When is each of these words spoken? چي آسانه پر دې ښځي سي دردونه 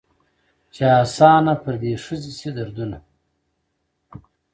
چي 0.73 0.83
آسانه 1.01 1.53
پر 1.63 1.73
دې 1.81 1.93
ښځي 2.05 2.31
سي 2.39 2.49
دردونه 2.57 2.97